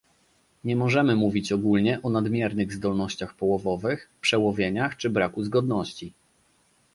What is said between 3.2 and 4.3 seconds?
połowowych,